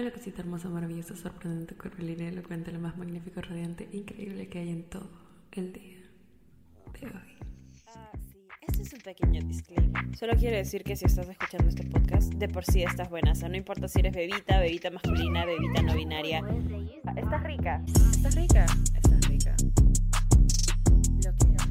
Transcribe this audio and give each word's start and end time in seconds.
Hola 0.00 0.12
cosita 0.12 0.40
hermosa, 0.40 0.70
maravillosa, 0.70 1.14
sorprendente, 1.14 1.74
curvilínea, 1.74 2.30
elocuente, 2.30 2.72
lo 2.72 2.80
más 2.80 2.96
magnífico, 2.96 3.42
radiante, 3.42 3.86
increíble 3.92 4.48
que 4.48 4.60
hay 4.60 4.70
en 4.70 4.84
todo 4.84 5.10
el 5.52 5.74
día 5.74 6.00
de 6.98 7.06
hoy. 7.06 7.36
Ah, 7.86 8.10
sí. 8.32 8.38
Este 8.66 8.80
es 8.80 8.94
un 8.94 9.00
pequeño 9.00 9.42
disclaimer. 9.42 10.16
Solo 10.16 10.32
quiero 10.38 10.56
decir 10.56 10.84
que 10.84 10.96
si 10.96 11.04
estás 11.04 11.28
escuchando 11.28 11.68
este 11.68 11.84
podcast, 11.84 12.32
de 12.32 12.48
por 12.48 12.64
sí 12.64 12.82
estás 12.82 13.10
buena. 13.10 13.32
O 13.32 13.34
sea, 13.34 13.50
no 13.50 13.58
importa 13.58 13.88
si 13.88 14.00
eres 14.00 14.14
bebita, 14.14 14.58
bebita 14.58 14.90
masculina, 14.90 15.44
bebita 15.44 15.82
no 15.82 15.94
binaria. 15.94 16.42
Estás 17.14 17.42
rica. 17.42 17.84
Estás 17.86 18.34
rica. 18.34 18.64
Estás 18.94 19.28
rica. 19.28 19.54
Lo 21.26 21.34
quiero. 21.36 21.64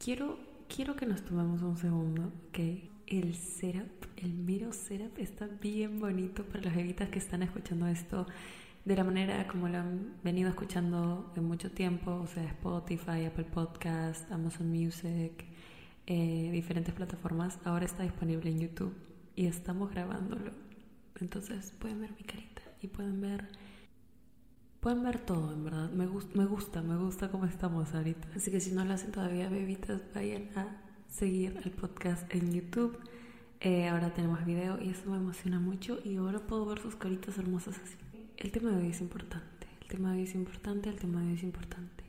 Quiero, 0.00 0.38
quiero 0.68 0.96
que 0.96 1.06
nos 1.06 1.24
tomemos 1.24 1.62
un 1.62 1.76
segundo, 1.76 2.32
¿ok? 2.48 2.58
El 3.06 3.36
setup, 3.36 4.11
el 4.22 4.34
mero 4.34 4.72
setup 4.72 5.18
está 5.18 5.46
bien 5.60 5.98
bonito 5.98 6.44
para 6.44 6.62
las 6.62 6.76
bebitas 6.76 7.08
que 7.08 7.18
están 7.18 7.42
escuchando 7.42 7.88
esto 7.88 8.26
de 8.84 8.96
la 8.96 9.04
manera 9.04 9.46
como 9.48 9.68
lo 9.68 9.78
han 9.78 10.14
venido 10.22 10.48
escuchando 10.48 11.32
en 11.36 11.44
mucho 11.44 11.70
tiempo, 11.70 12.12
o 12.12 12.26
sea, 12.26 12.44
Spotify, 12.44 13.26
Apple 13.26 13.44
Podcast, 13.44 14.30
Amazon 14.30 14.68
Music, 14.70 15.44
eh, 16.06 16.50
diferentes 16.52 16.94
plataformas. 16.94 17.58
Ahora 17.64 17.84
está 17.84 18.02
disponible 18.02 18.50
en 18.50 18.60
YouTube 18.60 18.94
y 19.36 19.46
estamos 19.46 19.90
grabándolo. 19.90 20.50
Entonces 21.20 21.72
pueden 21.78 22.00
ver 22.00 22.10
mi 22.12 22.24
carita 22.24 22.62
y 22.80 22.88
pueden 22.88 23.20
ver 23.20 23.48
Pueden 24.80 25.04
ver 25.04 25.20
todo, 25.20 25.52
en 25.52 25.62
verdad. 25.62 25.92
Me, 25.92 26.08
gusta, 26.08 26.36
me 26.36 26.44
gusta, 26.44 26.82
me 26.82 26.96
gusta 26.96 27.30
cómo 27.30 27.44
estamos 27.44 27.94
ahorita. 27.94 28.26
Así 28.34 28.50
que 28.50 28.58
si 28.58 28.72
no 28.72 28.84
lo 28.84 28.94
hacen 28.94 29.12
todavía, 29.12 29.48
bebitas, 29.48 30.02
vayan 30.12 30.48
a 30.56 30.76
seguir 31.06 31.56
el 31.64 31.70
podcast 31.70 32.28
en 32.34 32.52
YouTube. 32.52 32.98
Eh, 33.64 33.86
ahora 33.86 34.12
tenemos 34.12 34.44
video 34.44 34.76
y 34.82 34.88
eso 34.88 35.08
me 35.08 35.18
emociona 35.18 35.60
mucho 35.60 36.00
y 36.04 36.16
ahora 36.16 36.40
puedo 36.40 36.66
ver 36.66 36.80
sus 36.80 36.96
caritas 36.96 37.38
hermosas 37.38 37.78
así. 37.78 37.94
El 38.36 38.50
tema 38.50 38.72
de 38.72 38.78
hoy 38.78 38.88
es 38.88 39.00
importante. 39.00 39.68
El 39.82 39.86
tema 39.86 40.10
de 40.10 40.18
hoy 40.18 40.24
es 40.24 40.34
importante, 40.34 40.88
el 40.88 40.96
tema 40.96 41.20
de 41.20 41.28
hoy 41.28 41.34
es 41.34 41.44
importante. 41.44 42.02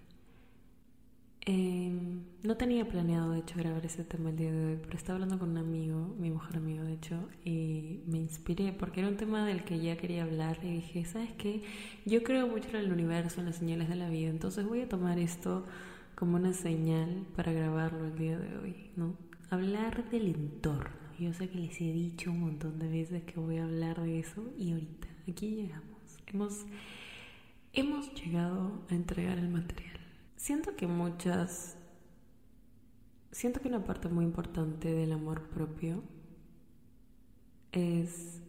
Eh, 1.45 1.93
no 2.41 2.57
tenía 2.57 2.87
planeado, 2.87 3.33
de 3.33 3.39
hecho, 3.39 3.59
grabar 3.59 3.85
ese 3.85 4.03
tema 4.03 4.31
el 4.31 4.37
día 4.37 4.51
de 4.51 4.65
hoy, 4.65 4.79
pero 4.81 4.97
estaba 4.97 5.17
hablando 5.17 5.37
con 5.37 5.51
un 5.51 5.57
amigo, 5.57 6.15
mi 6.17 6.31
mejor 6.31 6.57
amigo, 6.57 6.85
de 6.85 6.93
hecho, 6.93 7.29
y 7.45 7.99
me 8.07 8.17
inspiré 8.17 8.73
porque 8.73 9.01
era 9.01 9.09
un 9.09 9.17
tema 9.17 9.45
del 9.45 9.63
que 9.63 9.77
ya 9.79 9.95
quería 9.95 10.23
hablar 10.23 10.57
y 10.63 10.71
dije, 10.71 11.05
¿sabes 11.05 11.33
qué? 11.37 11.61
Yo 12.03 12.23
creo 12.23 12.47
mucho 12.47 12.69
en 12.69 12.77
el 12.77 12.91
universo, 12.91 13.41
en 13.41 13.45
las 13.45 13.57
señales 13.57 13.89
de 13.89 13.95
la 13.95 14.09
vida, 14.09 14.31
entonces 14.31 14.65
voy 14.65 14.81
a 14.81 14.89
tomar 14.89 15.19
esto 15.19 15.67
como 16.15 16.37
una 16.37 16.53
señal 16.53 17.27
para 17.35 17.51
grabarlo 17.51 18.05
el 18.05 18.17
día 18.17 18.39
de 18.39 18.57
hoy, 18.57 18.89
¿no? 18.95 19.13
Hablar 19.51 20.09
del 20.09 20.29
entorno. 20.29 21.02
Sé 21.17 21.49
que 21.49 21.57
les 21.57 21.79
he 21.79 21.93
dicho 21.93 22.31
un 22.31 22.41
montón 22.41 22.79
de 22.79 22.87
veces 22.89 23.23
que 23.23 23.39
voy 23.39 23.57
a 23.57 23.63
hablar 23.63 24.01
de 24.01 24.19
eso 24.19 24.51
y 24.57 24.73
ahorita, 24.73 25.07
aquí 25.29 25.55
llegamos. 25.55 26.19
Hemos, 26.27 26.65
hemos 27.71 28.13
llegado 28.13 28.83
a 28.89 28.95
entregar 28.95 29.37
el 29.37 29.49
material. 29.49 29.99
Siento 30.35 30.75
que 30.75 30.87
muchas... 30.87 31.77
Siento 33.31 33.61
que 33.61 33.67
una 33.67 33.83
parte 33.83 34.09
muy 34.09 34.25
importante 34.25 34.93
del 34.93 35.11
amor 35.11 35.49
propio 35.49 36.03
es... 37.71 38.41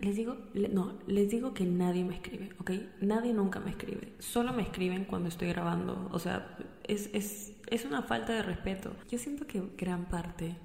Les 0.00 0.16
digo, 0.16 0.36
no, 0.70 0.98
les 1.06 1.30
digo 1.30 1.54
que 1.54 1.64
nadie 1.64 2.04
me 2.04 2.16
escribe, 2.16 2.50
¿ok? 2.58 2.72
Nadie 3.00 3.32
nunca 3.32 3.58
me 3.58 3.70
escribe. 3.70 4.12
Solo 4.18 4.52
me 4.52 4.62
escriben 4.62 5.06
cuando 5.06 5.28
estoy 5.28 5.48
grabando. 5.48 6.10
O 6.12 6.18
sea, 6.18 6.58
es, 6.82 7.08
es, 7.14 7.56
es 7.68 7.84
una 7.84 8.02
falta 8.02 8.34
de 8.34 8.42
respeto. 8.42 8.94
Yo 9.08 9.18
siento 9.18 9.46
que 9.46 9.62
gran 9.78 10.04
parte 10.08 10.56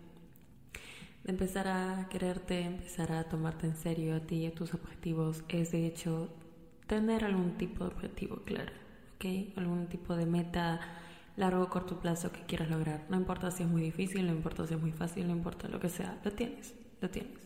empezar 1.25 1.67
a 1.67 2.07
quererte, 2.09 2.61
empezar 2.61 3.11
a 3.11 3.23
tomarte 3.25 3.67
en 3.67 3.75
serio 3.75 4.15
a 4.15 4.19
ti 4.19 4.37
y 4.37 4.45
a 4.47 4.53
tus 4.53 4.73
objetivos 4.73 5.43
es 5.49 5.71
de 5.71 5.85
hecho 5.85 6.29
tener 6.87 7.23
algún 7.23 7.57
tipo 7.57 7.83
de 7.83 7.91
objetivo 7.91 8.37
claro. 8.45 8.71
Algún 9.57 9.87
tipo 9.87 10.15
de 10.15 10.25
meta 10.25 10.79
largo 11.35 11.63
o 11.63 11.69
corto 11.69 11.99
plazo 11.99 12.31
que 12.31 12.45
quieras 12.45 12.69
lograr. 12.69 13.05
No 13.09 13.17
importa 13.17 13.51
si 13.51 13.63
es 13.63 13.69
muy 13.69 13.81
difícil, 13.81 14.25
no 14.25 14.31
importa 14.31 14.65
si 14.65 14.75
es 14.75 14.79
muy 14.79 14.91
fácil, 14.91 15.27
no 15.27 15.33
importa 15.33 15.67
lo 15.67 15.79
que 15.79 15.89
sea, 15.89 16.19
lo 16.23 16.31
tienes, 16.31 16.73
lo 17.01 17.09
tienes, 17.09 17.39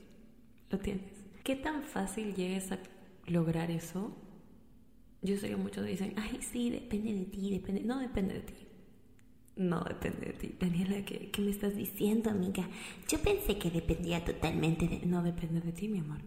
lo 0.69 0.77
tienes. 0.77 1.25
¿Qué 1.43 1.55
tan 1.55 1.83
fácil 1.83 2.35
llegues 2.35 2.71
a 2.71 2.79
lograr 3.25 3.71
eso? 3.71 4.15
Yo 5.23 5.35
sé 5.37 5.49
que 5.49 5.55
muchos 5.55 5.85
dicen, 5.85 6.13
ay, 6.17 6.39
sí, 6.41 6.69
depende 6.69 7.13
de 7.13 7.25
ti, 7.25 7.49
depende. 7.49 7.81
No 7.81 7.99
depende 7.99 8.35
de 8.35 8.41
ti. 8.41 8.62
No 9.55 9.81
depende 9.81 10.27
de 10.27 10.33
ti. 10.33 10.55
Daniela, 10.59 11.05
¿qué, 11.05 11.29
¿qué, 11.29 11.41
me 11.41 11.51
estás 11.51 11.75
diciendo, 11.75 12.29
amiga? 12.31 12.67
Yo 13.07 13.19
pensé 13.19 13.59
que 13.59 13.69
dependía 13.69 14.25
totalmente 14.25 14.87
de... 14.87 15.05
No 15.05 15.21
depende 15.21 15.61
de 15.61 15.71
ti, 15.71 15.87
mi 15.87 15.99
amor. 15.99 16.19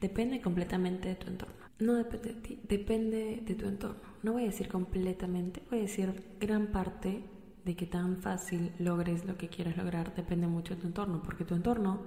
Depende 0.00 0.40
completamente 0.40 1.08
de 1.08 1.14
tu 1.14 1.28
entorno. 1.28 1.54
No 1.78 1.94
depende 1.94 2.34
de 2.34 2.40
ti, 2.40 2.58
depende 2.66 3.42
de 3.44 3.54
tu 3.54 3.66
entorno. 3.66 4.00
No 4.22 4.32
voy 4.32 4.44
a 4.44 4.46
decir 4.46 4.68
completamente, 4.68 5.62
voy 5.70 5.80
a 5.80 5.82
decir 5.82 6.24
gran 6.40 6.68
parte 6.68 7.22
de 7.64 7.76
que 7.76 7.86
tan 7.86 8.16
fácil 8.18 8.72
logres 8.78 9.24
lo 9.24 9.36
que 9.36 9.48
quieres 9.48 9.76
lograr 9.76 10.14
depende 10.14 10.46
mucho 10.46 10.74
de 10.74 10.80
tu 10.80 10.86
entorno, 10.86 11.22
porque 11.22 11.44
tu 11.44 11.54
entorno 11.54 12.00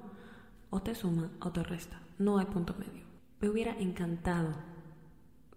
o 0.69 0.81
te 0.81 0.95
suma 0.95 1.31
o 1.39 1.51
te 1.51 1.63
resta. 1.63 2.00
No 2.17 2.38
hay 2.38 2.45
punto 2.47 2.75
medio. 2.78 3.03
Me 3.39 3.50
hubiera 3.50 3.78
encantado, 3.79 4.56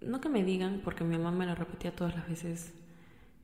no 0.00 0.20
que 0.20 0.28
me 0.28 0.44
digan, 0.44 0.80
porque 0.84 1.04
mi 1.04 1.16
mamá 1.16 1.30
me 1.30 1.46
lo 1.46 1.54
repetía 1.54 1.94
todas 1.94 2.14
las 2.14 2.28
veces 2.28 2.74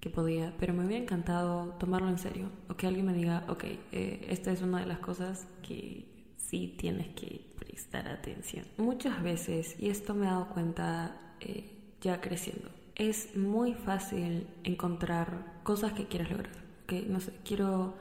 que 0.03 0.11
podía, 0.11 0.53
pero 0.59 0.75
me 0.75 0.85
hubiera 0.85 1.01
encantado 1.01 1.77
tomarlo 1.79 2.09
en 2.09 2.19
serio, 2.19 2.51
o 2.69 2.75
que 2.75 2.89
alguien 2.89 3.07
me 3.07 3.15
diga, 3.15 3.45
ok, 3.47 3.65
eh, 3.93 4.27
esta 4.29 4.51
es 4.51 4.61
una 4.61 4.81
de 4.81 4.87
las 4.87 4.99
cosas 4.99 5.47
que 5.63 6.27
sí 6.37 6.75
tienes 6.77 7.15
que 7.15 7.47
prestar 7.57 8.09
atención. 8.09 8.67
Muchas 8.79 9.23
veces, 9.23 9.77
y 9.79 9.91
esto 9.91 10.13
me 10.13 10.27
he 10.27 10.29
dado 10.29 10.49
cuenta 10.49 11.37
eh, 11.39 11.71
ya 12.01 12.21
creciendo, 12.21 12.69
es 12.97 13.37
muy 13.37 13.75
fácil 13.75 14.49
encontrar 14.65 15.61
cosas 15.63 15.93
que 15.93 16.09
quieres 16.09 16.33
lograr. 16.33 16.51
Que 16.89 17.03
no 17.03 17.21
sé, 17.21 17.33
quiero 17.45 17.95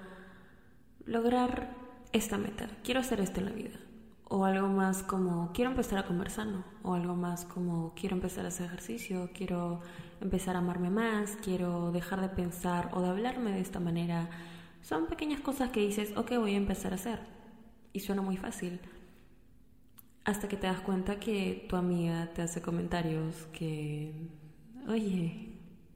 lograr 1.05 1.75
esta 2.13 2.39
meta, 2.39 2.67
quiero 2.83 3.01
hacer 3.01 3.19
esto 3.19 3.41
en 3.41 3.45
la 3.45 3.51
vida. 3.51 3.79
O 4.27 4.45
algo 4.45 4.69
más 4.69 5.03
como 5.03 5.51
quiero 5.53 5.69
empezar 5.69 5.99
a 5.99 6.07
comer 6.07 6.31
sano. 6.31 6.63
O 6.81 6.95
algo 6.95 7.15
más 7.15 7.45
como 7.45 7.93
quiero 7.95 8.15
empezar 8.15 8.45
a 8.45 8.47
hacer 8.47 8.65
ejercicio, 8.65 9.29
quiero 9.35 9.81
empezar 10.21 10.55
a 10.55 10.59
amarme 10.59 10.89
más, 10.89 11.37
quiero 11.43 11.91
dejar 11.91 12.21
de 12.21 12.29
pensar 12.29 12.89
o 12.93 13.01
de 13.01 13.09
hablarme 13.09 13.51
de 13.51 13.59
esta 13.59 13.79
manera. 13.79 14.29
Son 14.81 15.07
pequeñas 15.07 15.41
cosas 15.41 15.71
que 15.71 15.81
dices, 15.81 16.15
ok, 16.15 16.31
voy 16.37 16.53
a 16.53 16.57
empezar 16.57 16.91
a 16.91 16.95
hacer 16.95 17.19
y 17.93 17.99
suena 17.99 18.21
muy 18.21 18.37
fácil. 18.37 18.79
Hasta 20.23 20.47
que 20.47 20.57
te 20.57 20.67
das 20.67 20.81
cuenta 20.81 21.19
que 21.19 21.65
tu 21.67 21.75
amiga 21.75 22.31
te 22.33 22.43
hace 22.43 22.61
comentarios 22.61 23.47
que, 23.51 24.13
oye, 24.87 25.49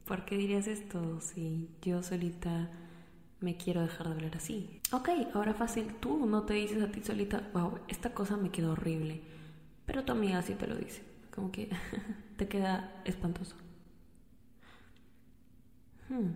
¿por 0.04 0.24
qué 0.24 0.36
dirías 0.36 0.66
esto 0.66 1.20
si 1.20 1.70
yo 1.80 2.02
solita 2.02 2.70
me 3.40 3.56
quiero 3.56 3.82
dejar 3.82 4.08
de 4.08 4.14
hablar 4.14 4.36
así? 4.36 4.80
Ok, 4.92 5.10
ahora 5.34 5.54
fácil, 5.54 5.94
tú 6.00 6.26
no 6.26 6.42
te 6.42 6.54
dices 6.54 6.82
a 6.82 6.90
ti 6.90 7.02
solita, 7.02 7.48
wow, 7.52 7.78
esta 7.86 8.12
cosa 8.14 8.36
me 8.36 8.50
quedó 8.50 8.72
horrible. 8.72 9.20
Pero 9.84 10.04
tu 10.04 10.12
amiga 10.12 10.42
sí 10.42 10.54
te 10.54 10.66
lo 10.66 10.74
dice, 10.74 11.02
como 11.32 11.52
que 11.52 11.70
te 12.36 12.48
queda 12.48 13.00
espantoso. 13.04 13.54
Hmm, 16.08 16.30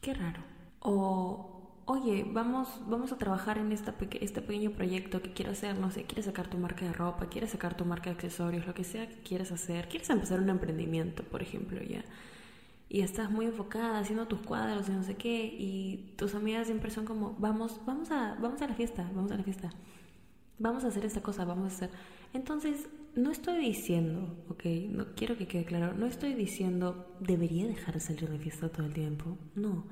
qué 0.00 0.14
raro. 0.14 0.42
O 0.80 1.54
oye, 1.86 2.26
vamos, 2.26 2.68
vamos 2.86 3.12
a 3.12 3.18
trabajar 3.18 3.58
en 3.58 3.72
esta 3.72 3.94
este 4.20 4.40
pequeño 4.40 4.70
proyecto 4.70 5.22
que 5.22 5.32
quiero 5.32 5.52
hacer, 5.52 5.78
no 5.78 5.90
sé, 5.90 6.04
quieres 6.04 6.26
sacar 6.26 6.48
tu 6.48 6.56
marca 6.58 6.84
de 6.84 6.92
ropa, 6.92 7.26
quieres 7.26 7.50
sacar 7.50 7.76
tu 7.76 7.84
marca 7.84 8.10
de 8.10 8.16
accesorios, 8.16 8.66
lo 8.66 8.74
que 8.74 8.84
sea 8.84 9.08
que 9.08 9.16
quieras 9.22 9.52
hacer, 9.52 9.88
quieres 9.88 10.08
empezar 10.10 10.40
un 10.40 10.48
emprendimiento, 10.48 11.22
por 11.24 11.42
ejemplo, 11.42 11.82
ya. 11.82 12.04
Y 12.88 13.00
estás 13.00 13.30
muy 13.30 13.46
enfocada 13.46 13.98
haciendo 13.98 14.26
tus 14.28 14.40
cuadros 14.40 14.88
y 14.88 14.92
no 14.92 15.02
sé 15.02 15.16
qué, 15.16 15.44
y 15.44 16.14
tus 16.16 16.34
amigas 16.34 16.66
siempre 16.66 16.90
son 16.90 17.04
como, 17.04 17.34
vamos, 17.38 17.80
vamos 17.86 18.10
a, 18.10 18.36
vamos 18.40 18.62
a 18.62 18.68
la 18.68 18.74
fiesta, 18.74 19.08
vamos 19.14 19.32
a 19.32 19.36
la 19.36 19.42
fiesta. 19.42 19.70
Vamos 20.58 20.84
a 20.84 20.88
hacer 20.88 21.04
esta 21.04 21.20
cosa, 21.20 21.44
vamos 21.44 21.64
a 21.64 21.68
hacer. 21.76 21.90
Entonces, 22.32 22.88
no 23.16 23.30
estoy 23.30 23.58
diciendo, 23.58 24.44
ok, 24.48 24.64
no 24.90 25.14
quiero 25.14 25.36
que 25.36 25.46
quede 25.46 25.64
claro, 25.64 25.94
no 25.94 26.06
estoy 26.06 26.34
diciendo 26.34 27.16
debería 27.20 27.66
dejar 27.66 27.94
de 27.94 28.00
salir 28.00 28.28
de 28.28 28.38
fiesta 28.38 28.68
todo 28.68 28.86
el 28.86 28.94
tiempo. 28.94 29.38
No 29.54 29.84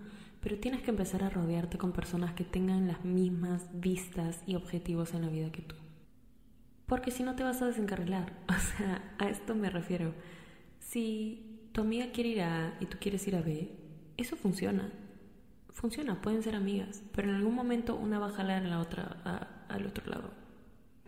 pero 0.43 0.59
tienes 0.59 0.83
que 0.83 0.91
empezar 0.91 1.23
a 1.23 1.31
rodearte 1.31 1.79
con 1.79 1.93
personas 1.93 2.35
que 2.35 2.43
tengan 2.43 2.89
las 2.89 3.05
mismas 3.05 3.69
vistas 3.73 4.43
y 4.45 4.57
objetivos 4.57 5.15
en 5.15 5.23
la 5.23 5.29
vida 5.29 5.53
que 5.53 5.63
tú. 5.63 5.77
Porque 6.87 7.13
si 7.13 7.23
no 7.23 7.37
te 7.37 7.45
vas 7.45 7.63
a 7.63 7.67
desencarrilar. 7.67 8.33
O 8.49 8.77
sea, 8.77 9.15
a 9.19 9.29
esto 9.29 9.55
me 9.55 9.71
refiero. 9.71 10.15
Si 10.81 11.69
tu 11.73 11.83
amiga 11.83 12.11
quiere 12.13 12.31
ir 12.31 12.41
a 12.43 12.67
A 12.67 12.75
y 12.81 12.87
tú 12.87 12.99
quieres 13.01 13.27
ir 13.29 13.37
a 13.37 13.43
B, 13.43 13.71
eso 14.17 14.37
funciona. 14.37 14.93
Funciona, 15.71 16.21
pueden 16.21 16.43
ser 16.43 16.57
amigas, 16.57 17.03
pero 17.13 17.31
en 17.31 17.37
algún 17.37 17.55
momento 17.55 17.97
una 17.97 18.19
va 18.19 18.27
a 18.27 18.33
jalar 18.33 18.65
a 18.65 18.69
la 18.69 18.81
otra, 18.81 19.65
al 19.69 19.87
otro 19.87 20.11
lado. 20.11 20.42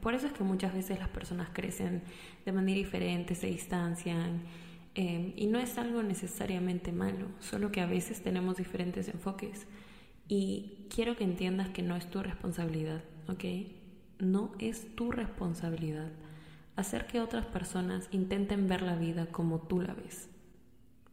Por 0.04 0.14
eso 0.14 0.28
es 0.28 0.32
que 0.32 0.44
muchas 0.44 0.72
veces 0.72 1.00
las 1.00 1.08
personas 1.08 1.48
crecen 1.52 2.02
de 2.44 2.52
manera 2.52 2.78
diferente, 2.78 3.34
se 3.34 3.48
distancian 3.48 4.42
Em, 4.94 5.32
y 5.36 5.46
no 5.48 5.58
es 5.58 5.76
algo 5.76 6.02
necesariamente 6.02 6.92
malo, 6.92 7.26
solo 7.40 7.72
que 7.72 7.80
a 7.80 7.86
veces 7.86 8.22
tenemos 8.22 8.56
diferentes 8.56 9.08
enfoques. 9.08 9.66
Y 10.28 10.86
quiero 10.88 11.16
que 11.16 11.24
entiendas 11.24 11.68
que 11.70 11.82
no 11.82 11.96
es 11.96 12.08
tu 12.08 12.22
responsabilidad, 12.22 13.02
¿ok? 13.28 13.44
No 14.20 14.52
es 14.58 14.94
tu 14.94 15.10
responsabilidad 15.10 16.10
hacer 16.76 17.06
que 17.06 17.20
otras 17.20 17.46
personas 17.46 18.08
intenten 18.10 18.68
ver 18.68 18.82
la 18.82 18.96
vida 18.96 19.26
como 19.26 19.60
tú 19.60 19.80
la 19.80 19.94
ves. 19.94 20.28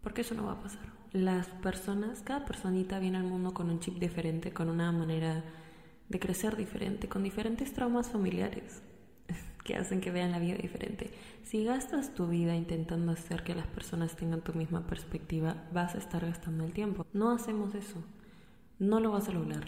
Porque 0.01 0.21
eso 0.21 0.33
no 0.35 0.45
va 0.45 0.53
a 0.53 0.61
pasar. 0.61 0.85
Las 1.11 1.47
personas, 1.47 2.21
cada 2.23 2.45
personita 2.45 2.99
viene 2.99 3.17
al 3.17 3.25
mundo 3.25 3.53
con 3.53 3.69
un 3.69 3.79
chip 3.79 3.99
diferente, 3.99 4.53
con 4.53 4.69
una 4.69 4.91
manera 4.91 5.43
de 6.11 6.19
crecer 6.19 6.57
diferente, 6.57 7.07
con 7.07 7.23
diferentes 7.23 7.73
traumas 7.73 8.09
familiares 8.09 8.81
que 9.63 9.75
hacen 9.75 10.01
que 10.01 10.11
vean 10.11 10.31
la 10.31 10.39
vida 10.39 10.55
diferente. 10.55 11.09
Si 11.43 11.63
gastas 11.63 12.13
tu 12.13 12.27
vida 12.27 12.55
intentando 12.55 13.13
hacer 13.13 13.43
que 13.43 13.55
las 13.55 13.67
personas 13.67 14.15
tengan 14.15 14.41
tu 14.41 14.53
misma 14.53 14.85
perspectiva, 14.85 15.55
vas 15.73 15.95
a 15.95 15.99
estar 15.99 16.25
gastando 16.25 16.65
el 16.65 16.73
tiempo. 16.73 17.05
No 17.13 17.31
hacemos 17.31 17.73
eso. 17.75 18.03
No 18.77 18.99
lo 18.99 19.11
vas 19.11 19.29
a 19.29 19.31
lograr. 19.31 19.65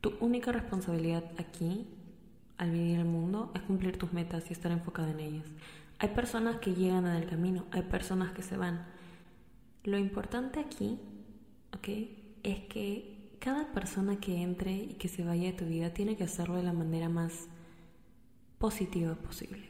Tu 0.00 0.12
única 0.20 0.50
responsabilidad 0.50 1.24
aquí, 1.38 1.86
al 2.58 2.72
vivir 2.72 2.98
el 2.98 3.04
mundo, 3.04 3.52
es 3.54 3.62
cumplir 3.62 3.96
tus 3.98 4.12
metas 4.12 4.50
y 4.50 4.52
estar 4.52 4.72
enfocada 4.72 5.12
en 5.12 5.20
ellas. 5.20 5.46
Hay 5.98 6.08
personas 6.08 6.56
que 6.56 6.74
llegan 6.74 7.06
en 7.06 7.14
el 7.14 7.26
camino, 7.26 7.66
hay 7.70 7.82
personas 7.82 8.32
que 8.32 8.42
se 8.42 8.56
van. 8.56 8.84
Lo 9.84 9.98
importante 9.98 10.58
aquí, 10.58 10.98
¿ok? 11.72 11.88
Es 12.42 12.60
que 12.68 13.21
cada 13.42 13.72
persona 13.72 14.20
que 14.20 14.40
entre 14.40 14.72
y 14.72 14.94
que 14.94 15.08
se 15.08 15.24
vaya 15.24 15.50
de 15.50 15.52
tu 15.52 15.64
vida 15.64 15.92
tiene 15.92 16.16
que 16.16 16.22
hacerlo 16.22 16.56
de 16.56 16.62
la 16.62 16.72
manera 16.72 17.08
más 17.08 17.48
positiva 18.58 19.16
posible. 19.16 19.68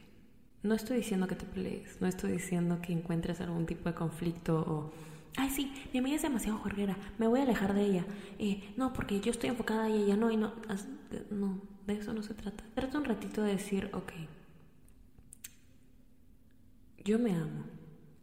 No 0.61 0.75
estoy 0.75 0.97
diciendo 0.97 1.25
que 1.25 1.35
te 1.35 1.47
pelees, 1.47 1.99
no 1.99 2.05
estoy 2.07 2.33
diciendo 2.33 2.79
que 2.83 2.93
encuentres 2.93 3.41
algún 3.41 3.65
tipo 3.65 3.89
de 3.89 3.95
conflicto 3.95 4.59
o, 4.59 4.93
ay 5.37 5.49
sí, 5.49 5.73
mi 5.91 5.99
amiga 5.99 6.17
es 6.17 6.21
demasiado 6.21 6.59
jorguera, 6.59 6.95
me 7.17 7.27
voy 7.27 7.39
a 7.39 7.43
alejar 7.43 7.73
de 7.73 7.83
ella. 7.83 8.05
Eh, 8.37 8.75
no, 8.77 8.93
porque 8.93 9.19
yo 9.19 9.31
estoy 9.31 9.49
enfocada 9.49 9.89
y 9.89 10.03
ella 10.03 10.17
no, 10.17 10.29
y 10.29 10.37
no, 10.37 10.53
no, 11.31 11.59
de 11.87 11.93
eso 11.95 12.13
no 12.13 12.21
se 12.21 12.35
trata. 12.35 12.63
Trata 12.75 12.99
un 12.99 13.05
ratito 13.05 13.41
de 13.41 13.53
decir, 13.53 13.89
ok, 13.93 14.11
yo 17.03 17.17
me 17.17 17.33
amo 17.33 17.63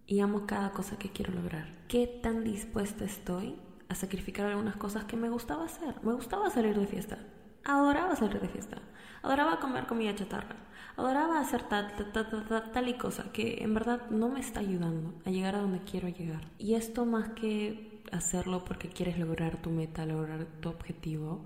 y 0.07 0.21
amo 0.21 0.47
cada 0.47 0.71
cosa 0.71 0.97
que 0.97 1.11
quiero 1.11 1.33
lograr. 1.33 1.67
¿Qué 1.89 2.07
tan 2.07 2.45
dispuesta 2.45 3.05
estoy 3.05 3.57
a 3.91 3.95
sacrificar 3.95 4.47
algunas 4.47 4.77
cosas 4.77 5.05
que 5.05 5.17
me 5.17 5.29
gustaba 5.29 5.67
hacer? 5.67 5.97
Me 6.03 6.15
gustaba 6.15 6.49
salir 6.49 6.79
de 6.79 6.87
fiesta, 6.87 7.19
adoraba 7.65 8.17
salir 8.17 8.41
de 8.41 8.49
fiesta 8.49 8.79
Adoraba 9.23 9.61
comer 9.61 9.87
comida 9.87 10.15
chatarra. 10.15 10.57
Adoraba 10.97 11.41
hacer 11.41 11.63
tal, 11.69 11.93
tal, 12.13 12.71
tal, 12.73 12.89
y 12.89 12.95
cosa 12.95 13.33
que 13.33 13.63
en 13.63 13.75
verdad 13.75 14.11
no 14.11 14.29
me 14.29 14.41
está 14.41 14.61
ayudando 14.61 15.15
a 15.25 15.31
llegar 15.31 15.55
a 15.55 15.61
donde 15.61 15.81
quiero 15.81 16.09
llegar. 16.09 16.51
Y 16.59 16.75
esto 16.75 17.05
más 17.05 17.31
que 17.31 18.03
hacerlo 18.13 18.65
porque 18.65 18.89
quieres 18.89 19.19
lograr 19.19 19.61
tu 19.61 19.71
meta, 19.71 20.07
lograr 20.07 20.47
tu 20.61 20.69
objetivo, 20.69 21.45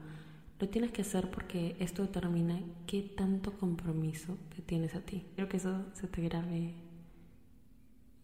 lo 0.61 0.69
tienes 0.69 0.93
que 0.93 1.02
hacer 1.02 1.31
porque 1.31 1.76
esto 1.79 2.02
determina 2.02 2.61
qué 2.87 3.02
tanto 3.02 3.52
compromiso 3.58 4.38
te 4.55 4.62
tienes 4.62 4.94
a 4.94 5.00
ti. 5.00 5.26
Creo 5.35 5.49
que 5.49 5.56
eso 5.58 5.85
se 5.93 6.06
te 6.06 6.23
grabe 6.23 6.75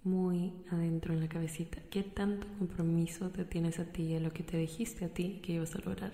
muy 0.05 0.53
adentro 0.71 1.13
en 1.13 1.21
la 1.21 1.29
cabecita. 1.29 1.81
¿Qué 1.91 2.03
tanto 2.03 2.47
compromiso 2.59 3.31
te 3.31 3.45
tienes 3.45 3.79
a 3.79 3.85
ti 3.85 4.03
y 4.03 4.17
a 4.17 4.21
lo 4.21 4.33
que 4.33 4.43
te 4.43 4.57
dijiste 4.57 5.05
a 5.05 5.09
ti 5.09 5.41
que 5.43 5.53
ibas 5.53 5.75
a 5.75 5.79
lograr? 5.79 6.13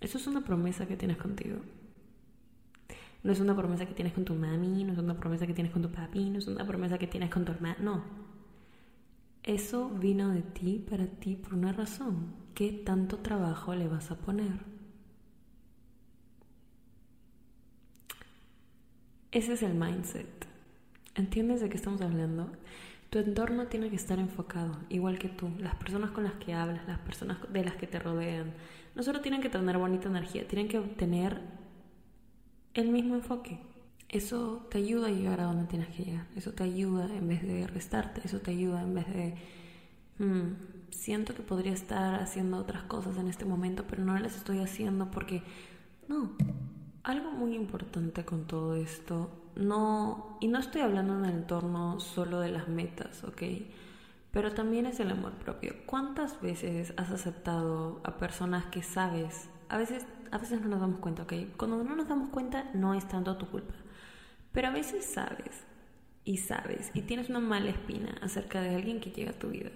Eso 0.00 0.18
es 0.18 0.26
una 0.26 0.42
promesa 0.44 0.86
que 0.86 0.96
tienes 0.96 1.16
contigo. 1.16 1.56
No 3.22 3.32
es 3.32 3.40
una 3.40 3.56
promesa 3.56 3.86
que 3.86 3.94
tienes 3.94 4.12
con 4.12 4.24
tu 4.26 4.34
mami, 4.34 4.84
no 4.84 4.92
es 4.92 4.98
una 4.98 5.18
promesa 5.18 5.46
que 5.46 5.54
tienes 5.54 5.72
con 5.72 5.80
tu 5.80 5.90
papi, 5.90 6.28
no 6.28 6.38
es 6.38 6.46
una 6.46 6.66
promesa 6.66 6.98
que 6.98 7.06
tienes 7.06 7.30
con 7.30 7.44
tu 7.44 7.52
hermano. 7.52 7.76
No. 7.82 8.04
Eso 9.42 9.88
vino 9.88 10.30
de 10.30 10.42
ti 10.42 10.78
para 10.78 11.06
ti 11.06 11.36
por 11.36 11.54
una 11.54 11.72
razón. 11.72 12.34
¿Qué 12.54 12.70
tanto 12.72 13.18
trabajo 13.18 13.74
le 13.74 13.88
vas 13.88 14.10
a 14.10 14.18
poner? 14.18 14.52
Ese 19.32 19.54
es 19.54 19.62
el 19.62 19.74
mindset. 19.74 20.46
¿Entiendes 21.14 21.60
de 21.60 21.68
qué 21.68 21.76
estamos 21.76 22.00
hablando? 22.00 22.50
Tu 23.10 23.18
entorno 23.20 23.68
tiene 23.68 23.88
que 23.88 23.96
estar 23.96 24.18
enfocado, 24.18 24.76
igual 24.88 25.18
que 25.18 25.28
tú. 25.28 25.48
Las 25.60 25.76
personas 25.76 26.10
con 26.10 26.24
las 26.24 26.34
que 26.34 26.54
hablas, 26.54 26.86
las 26.88 26.98
personas 26.98 27.38
de 27.52 27.64
las 27.64 27.76
que 27.76 27.86
te 27.86 28.00
rodean, 28.00 28.52
no 28.96 29.02
solo 29.04 29.20
tienen 29.20 29.40
que 29.40 29.48
tener 29.48 29.78
bonita 29.78 30.08
energía, 30.08 30.48
tienen 30.48 30.66
que 30.66 30.80
tener 30.80 31.40
el 32.74 32.88
mismo 32.88 33.14
enfoque. 33.14 33.60
Eso 34.08 34.66
te 34.70 34.78
ayuda 34.78 35.08
a 35.08 35.10
llegar 35.10 35.40
a 35.40 35.44
donde 35.44 35.66
tienes 35.66 35.88
que 35.88 36.04
llegar. 36.04 36.26
Eso 36.34 36.52
te 36.52 36.64
ayuda 36.64 37.06
en 37.14 37.28
vez 37.28 37.42
de 37.42 37.66
restarte. 37.66 38.20
Eso 38.24 38.40
te 38.40 38.50
ayuda 38.50 38.82
en 38.82 38.94
vez 38.94 39.06
de... 39.08 39.34
Hmm, 40.18 40.54
siento 40.90 41.34
que 41.34 41.42
podría 41.42 41.72
estar 41.72 42.20
haciendo 42.20 42.58
otras 42.58 42.82
cosas 42.84 43.16
en 43.16 43.28
este 43.28 43.44
momento, 43.44 43.84
pero 43.88 44.04
no 44.04 44.18
las 44.18 44.36
estoy 44.36 44.58
haciendo 44.58 45.10
porque... 45.10 45.42
No. 46.08 46.32
Algo 47.02 47.30
muy 47.32 47.54
importante 47.54 48.24
con 48.24 48.46
todo 48.46 48.76
esto, 48.76 49.43
no... 49.56 50.38
Y 50.40 50.48
no 50.48 50.58
estoy 50.58 50.82
hablando 50.82 51.18
en 51.18 51.24
el 51.24 51.30
entorno 51.30 52.00
solo 52.00 52.40
de 52.40 52.50
las 52.50 52.68
metas, 52.68 53.24
¿ok? 53.24 53.42
pero 54.34 54.52
también 54.52 54.84
es 54.86 54.98
el 54.98 55.12
amor 55.12 55.32
propio. 55.34 55.76
¿Cuántas 55.86 56.40
veces 56.40 56.92
has 56.96 57.12
aceptado 57.12 58.00
a 58.02 58.18
personas 58.18 58.66
que 58.66 58.82
sabes? 58.82 59.48
A 59.68 59.78
veces, 59.78 60.04
a 60.32 60.38
veces 60.38 60.60
no 60.60 60.66
nos 60.66 60.80
damos 60.80 60.98
cuenta, 60.98 61.22
¿ok? 61.22 61.32
Cuando 61.56 61.84
no 61.84 61.94
nos 61.94 62.08
damos 62.08 62.30
cuenta 62.30 62.68
no 62.74 62.94
es 62.94 63.06
tanto 63.06 63.36
tu 63.36 63.46
culpa, 63.46 63.74
pero 64.50 64.68
a 64.68 64.72
veces 64.72 65.06
sabes 65.06 65.64
y 66.24 66.38
sabes 66.38 66.90
y 66.94 67.02
tienes 67.02 67.30
una 67.30 67.38
mala 67.38 67.70
espina 67.70 68.18
acerca 68.22 68.60
de 68.60 68.74
alguien 68.74 69.00
que 69.00 69.12
llega 69.12 69.30
a 69.30 69.38
tu 69.38 69.50
vida. 69.50 69.70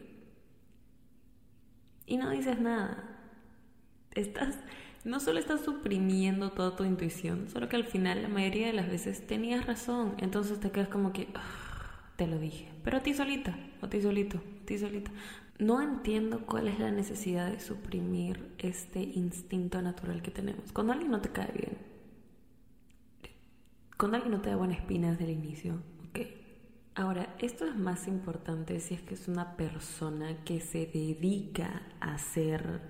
Y 2.04 2.16
no 2.16 2.30
dices 2.30 2.60
nada. 2.60 3.16
Estás, 4.10 4.56
no 5.08 5.20
solo 5.20 5.38
estás 5.38 5.62
suprimiendo 5.62 6.50
toda 6.50 6.76
tu 6.76 6.84
intuición, 6.84 7.49
solo 7.49 7.69
que 7.69 7.76
al 7.76 7.84
final 7.84 8.22
la 8.22 8.28
mayoría 8.28 8.69
de 8.69 8.72
las 8.75 8.88
veces 8.88 9.26
tenías 9.26 9.66
razón. 9.66 10.14
Entonces 10.19 10.60
te 10.60 10.70
quedas 10.70 10.88
como 10.88 11.12
que... 11.12 11.28
Ah, 11.34 11.69
te 12.19 12.26
lo 12.26 12.38
dije. 12.40 12.69
Pero 12.82 12.96
a 12.96 13.00
ti 13.00 13.14
solita, 13.14 13.56
a 13.81 13.88
ti 13.88 14.02
solito, 14.02 14.38
a 14.38 14.66
ti 14.66 14.76
solita. 14.76 15.12
No 15.60 15.81
entiendo 15.81 16.44
cuál 16.46 16.66
es 16.66 16.81
la 16.81 16.90
necesidad 16.90 17.49
de 17.49 17.60
suprimir 17.60 18.55
este 18.58 19.00
instinto 19.00 19.81
natural 19.81 20.20
que 20.20 20.32
tenemos. 20.32 20.72
Cuando 20.72 20.93
alguien 20.93 21.12
no 21.12 21.20
te 21.20 21.31
cae 21.31 21.52
bien, 21.52 21.78
cuando 23.96 24.16
alguien 24.16 24.32
no 24.32 24.40
te 24.40 24.50
da 24.50 24.56
buena 24.56 24.75
espina 24.75 25.12
desde 25.12 25.25
el 25.25 25.31
inicio, 25.31 25.75
ok. 26.08 26.26
Ahora, 26.96 27.37
esto 27.38 27.66
es 27.66 27.76
más 27.76 28.08
importante 28.08 28.81
si 28.81 28.94
es 28.94 29.02
que 29.02 29.14
es 29.14 29.28
una 29.28 29.56
persona 29.56 30.44
que 30.44 30.61
se 30.61 30.87
dedica 30.87 31.82
a 32.00 32.14
hacer 32.14 32.81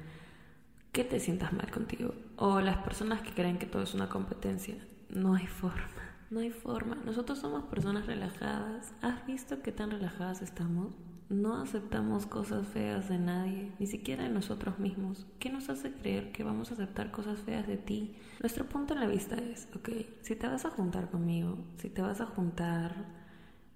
que 0.99 1.05
te 1.05 1.21
sientas 1.21 1.53
mal 1.53 1.71
contigo. 1.71 2.13
O 2.35 2.61
las 2.61 2.79
personas 2.79 3.23
que 3.23 3.31
creen 3.31 3.61
que 3.61 3.67
todo 3.67 3.85
es 3.85 3.95
una 3.95 4.09
competencia. 4.09 4.75
No 5.11 5.37
hay 5.37 5.47
forma. 5.47 5.87
No 6.29 6.41
hay 6.41 6.51
forma. 6.51 6.97
Nosotros 6.97 7.39
somos 7.39 7.67
personas 7.67 8.07
relajadas. 8.07 8.93
¿Has 9.01 9.25
visto 9.25 9.63
qué 9.63 9.71
tan 9.71 9.93
relajadas 9.93 10.43
estamos? 10.43 10.97
No 11.29 11.63
aceptamos 11.63 12.27
cosas 12.27 12.67
feas 12.67 13.09
de 13.09 13.21
nadie, 13.21 13.71
ni 13.79 13.87
siquiera 13.87 14.25
de 14.25 14.31
nosotros 14.31 14.81
mismos. 14.81 15.25
¿Qué 15.39 15.51
nos 15.51 15.69
hace 15.69 15.93
creer 15.93 16.33
que 16.33 16.43
vamos 16.43 16.73
a 16.73 16.75
aceptar 16.75 17.13
cosas 17.13 17.39
feas 17.39 17.69
de 17.69 17.77
ti? 17.77 18.17
Nuestro 18.41 18.69
punto 18.69 18.95
en 18.95 18.99
la 18.99 19.07
vista 19.07 19.37
es, 19.37 19.69
ok, 19.77 19.91
si 20.23 20.35
te 20.35 20.49
vas 20.49 20.65
a 20.65 20.71
juntar 20.71 21.11
conmigo, 21.13 21.59
si 21.77 21.91
te 21.91 22.03
vas 22.03 22.21
a 22.21 22.27
juntar, 22.27 23.05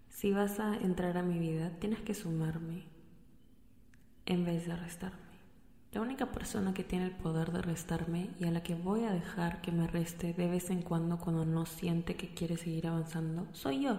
si 0.09 0.33
vas 0.33 0.59
a 0.59 0.75
entrar 0.75 1.17
a 1.17 1.23
mi 1.23 1.39
vida, 1.39 1.71
tienes 1.79 2.01
que 2.01 2.15
sumarme 2.15 2.83
en 4.27 4.45
vez 4.45 4.67
de 4.67 4.75
restarme. 4.75 5.22
La 5.93 6.01
única 6.01 6.33
persona 6.33 6.73
que 6.73 6.85
tiene 6.85 7.05
el 7.05 7.11
poder 7.11 7.53
de 7.53 7.61
restarme 7.61 8.31
y 8.41 8.45
a 8.47 8.51
la 8.51 8.63
que 8.63 8.75
voy 8.75 9.05
a 9.05 9.13
dejar 9.13 9.61
que 9.61 9.73
me 9.73 9.87
reste 9.87 10.33
de 10.33 10.49
vez 10.49 10.71
en 10.71 10.81
cuando 10.81 11.19
cuando 11.19 11.45
no 11.45 11.67
siente 11.67 12.17
que 12.17 12.33
quiere 12.33 12.57
seguir 12.57 12.87
avanzando 12.87 13.47
soy 13.53 13.83
yo, 13.83 13.99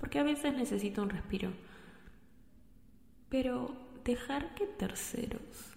porque 0.00 0.18
a 0.18 0.22
veces 0.22 0.54
necesito 0.54 1.02
un 1.02 1.10
respiro. 1.10 1.50
Pero 3.28 3.76
dejar 4.04 4.54
que 4.54 4.66
terceros 4.66 5.76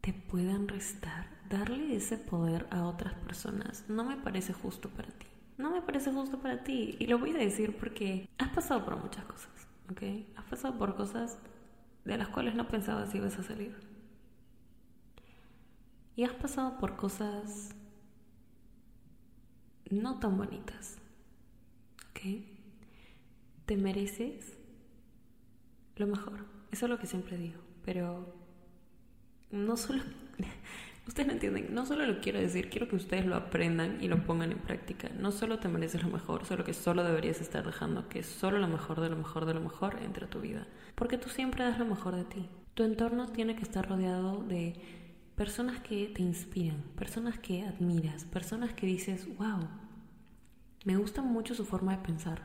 te 0.00 0.14
puedan 0.14 0.66
restar, 0.66 1.26
darle 1.50 1.94
ese 1.94 2.16
poder 2.16 2.66
a 2.70 2.86
otras 2.86 3.12
personas, 3.12 3.84
no 3.88 4.02
me 4.02 4.16
parece 4.16 4.54
justo 4.54 4.88
para 4.88 5.08
ti. 5.08 5.26
No 5.58 5.72
me 5.72 5.82
parece 5.82 6.10
justo 6.10 6.38
para 6.38 6.64
ti. 6.64 6.96
Y 6.98 7.06
lo 7.06 7.18
voy 7.18 7.32
a 7.32 7.38
decir 7.38 7.76
porque 7.76 8.28
has 8.38 8.48
pasado 8.48 8.82
por 8.84 8.96
muchas 8.96 9.26
cosas, 9.26 9.52
¿ok? 9.90 10.02
Has 10.36 10.44
pasado 10.44 10.78
por 10.78 10.96
cosas 10.96 11.38
de 12.06 12.16
las 12.16 12.28
cuales 12.28 12.54
no 12.54 12.66
pensabas 12.68 13.10
si 13.10 13.18
ibas 13.18 13.38
a 13.38 13.42
salir 13.42 13.85
y 16.16 16.24
has 16.24 16.32
pasado 16.32 16.78
por 16.78 16.96
cosas 16.96 17.74
no 19.90 20.18
tan 20.18 20.36
bonitas. 20.36 20.96
¿Ok? 22.10 22.20
Te 23.66 23.76
mereces 23.76 24.56
lo 25.96 26.06
mejor. 26.06 26.46
Eso 26.72 26.86
es 26.86 26.90
lo 26.90 26.98
que 26.98 27.06
siempre 27.06 27.36
digo. 27.36 27.60
Pero 27.84 28.34
no 29.50 29.76
solo... 29.76 30.02
ustedes 31.06 31.26
me 31.26 31.34
entienden. 31.34 31.74
No 31.74 31.84
solo 31.84 32.06
lo 32.06 32.20
quiero 32.20 32.40
decir, 32.40 32.70
quiero 32.70 32.88
que 32.88 32.96
ustedes 32.96 33.26
lo 33.26 33.36
aprendan 33.36 34.02
y 34.02 34.08
lo 34.08 34.24
pongan 34.24 34.52
en 34.52 34.58
práctica. 34.58 35.10
No 35.10 35.32
solo 35.32 35.58
te 35.58 35.68
mereces 35.68 36.02
lo 36.02 36.08
mejor, 36.08 36.46
solo 36.46 36.64
que 36.64 36.72
solo 36.72 37.04
deberías 37.04 37.42
estar 37.42 37.64
dejando 37.64 38.08
que 38.08 38.22
solo 38.22 38.58
lo 38.58 38.68
mejor 38.68 39.00
de 39.00 39.10
lo 39.10 39.16
mejor 39.16 39.44
de 39.44 39.54
lo 39.54 39.60
mejor 39.60 39.98
entre 40.02 40.26
tu 40.26 40.40
vida. 40.40 40.66
Porque 40.94 41.18
tú 41.18 41.28
siempre 41.28 41.64
das 41.64 41.78
lo 41.78 41.84
mejor 41.84 42.16
de 42.16 42.24
ti. 42.24 42.48
Tu 42.74 42.84
entorno 42.84 43.28
tiene 43.28 43.54
que 43.54 43.62
estar 43.62 43.86
rodeado 43.88 44.42
de 44.42 44.74
personas 45.36 45.80
que 45.80 46.06
te 46.08 46.22
inspiran, 46.22 46.82
personas 46.96 47.38
que 47.38 47.62
admiras, 47.62 48.24
personas 48.24 48.72
que 48.72 48.86
dices, 48.86 49.26
wow, 49.36 49.68
me 50.84 50.96
gusta 50.96 51.22
mucho 51.22 51.54
su 51.54 51.64
forma 51.64 51.96
de 51.96 52.02
pensar. 52.02 52.42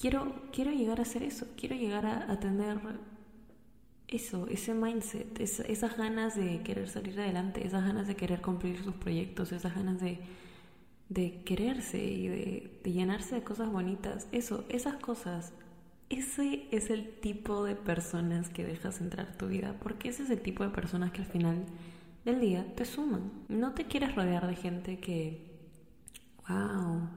Quiero, 0.00 0.48
quiero 0.52 0.70
llegar 0.70 1.00
a 1.00 1.02
hacer 1.02 1.24
eso, 1.24 1.46
quiero 1.56 1.74
llegar 1.74 2.06
a, 2.06 2.38
tener 2.38 2.78
eso, 4.06 4.46
ese 4.48 4.74
mindset, 4.74 5.40
esas 5.40 5.96
ganas 5.96 6.36
de 6.36 6.62
querer 6.62 6.88
salir 6.88 7.18
adelante, 7.20 7.66
esas 7.66 7.84
ganas 7.84 8.06
de 8.06 8.16
querer 8.16 8.40
cumplir 8.40 8.82
sus 8.82 8.94
proyectos, 8.94 9.50
esas 9.52 9.74
ganas 9.74 10.00
de, 10.00 10.20
de 11.08 11.42
quererse 11.44 12.02
y 12.02 12.28
de, 12.28 12.80
de 12.84 12.92
llenarse 12.92 13.34
de 13.34 13.42
cosas 13.42 13.70
bonitas. 13.70 14.28
Eso, 14.30 14.64
esas 14.68 14.96
cosas 14.96 15.52
ese 16.12 16.68
es 16.70 16.90
el 16.90 17.20
tipo 17.20 17.64
de 17.64 17.74
personas 17.74 18.48
que 18.48 18.64
dejas 18.64 19.00
entrar 19.00 19.36
tu 19.36 19.48
vida, 19.48 19.76
porque 19.82 20.10
ese 20.10 20.24
es 20.24 20.30
el 20.30 20.42
tipo 20.42 20.62
de 20.62 20.70
personas 20.70 21.12
que 21.12 21.22
al 21.22 21.26
final 21.26 21.64
del 22.24 22.40
día 22.40 22.74
te 22.74 22.84
suman. 22.84 23.32
No 23.48 23.72
te 23.72 23.86
quieres 23.86 24.14
rodear 24.14 24.46
de 24.46 24.56
gente 24.56 24.98
que, 24.98 25.50
wow, 26.48 27.08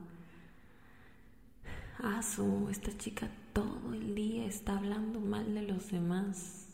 asu, 1.99 2.69
esta 2.69 2.97
chica 2.97 3.29
todo 3.53 3.93
el 3.93 4.15
día 4.15 4.45
está 4.45 4.77
hablando 4.77 5.19
mal 5.19 5.53
de 5.53 5.63
los 5.63 5.91
demás. 5.91 6.67